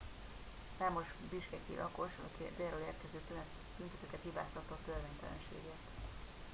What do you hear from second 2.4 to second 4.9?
délről érkező tüntetőket hibáztatta a